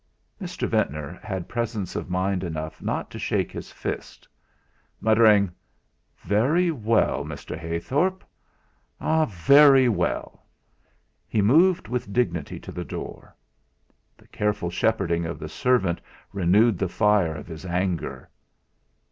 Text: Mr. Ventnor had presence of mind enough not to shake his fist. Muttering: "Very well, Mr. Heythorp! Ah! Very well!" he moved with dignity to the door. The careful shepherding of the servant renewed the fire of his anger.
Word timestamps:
Mr. 0.41 0.67
Ventnor 0.67 1.19
had 1.21 1.47
presence 1.47 1.95
of 1.95 2.09
mind 2.09 2.43
enough 2.43 2.81
not 2.81 3.11
to 3.11 3.19
shake 3.19 3.51
his 3.51 3.71
fist. 3.71 4.27
Muttering: 4.99 5.51
"Very 6.23 6.71
well, 6.71 7.23
Mr. 7.23 7.55
Heythorp! 7.55 8.23
Ah! 8.99 9.25
Very 9.27 9.87
well!" 9.87 10.43
he 11.27 11.39
moved 11.43 11.87
with 11.87 12.11
dignity 12.11 12.59
to 12.61 12.71
the 12.71 12.83
door. 12.83 13.35
The 14.17 14.27
careful 14.29 14.71
shepherding 14.71 15.27
of 15.27 15.37
the 15.37 15.47
servant 15.49 16.01
renewed 16.33 16.79
the 16.79 16.89
fire 16.89 17.35
of 17.35 17.45
his 17.45 17.63
anger. 17.63 18.27